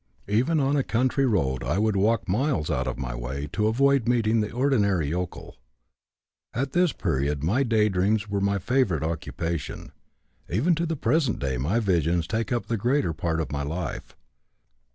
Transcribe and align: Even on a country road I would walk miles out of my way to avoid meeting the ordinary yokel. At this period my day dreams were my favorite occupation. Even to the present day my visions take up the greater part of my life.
Even 0.27 0.59
on 0.59 0.75
a 0.75 0.81
country 0.81 1.27
road 1.27 1.63
I 1.63 1.77
would 1.77 1.95
walk 1.95 2.27
miles 2.27 2.71
out 2.71 2.87
of 2.87 2.97
my 2.97 3.13
way 3.13 3.47
to 3.53 3.67
avoid 3.67 4.07
meeting 4.07 4.41
the 4.41 4.49
ordinary 4.51 5.09
yokel. 5.09 5.57
At 6.55 6.71
this 6.71 6.91
period 6.91 7.43
my 7.43 7.61
day 7.61 7.87
dreams 7.87 8.27
were 8.27 8.41
my 8.41 8.57
favorite 8.57 9.03
occupation. 9.03 9.91
Even 10.49 10.73
to 10.73 10.87
the 10.87 10.95
present 10.95 11.37
day 11.37 11.57
my 11.57 11.79
visions 11.79 12.25
take 12.25 12.51
up 12.51 12.65
the 12.65 12.77
greater 12.77 13.13
part 13.13 13.39
of 13.39 13.51
my 13.51 13.61
life. 13.61 14.15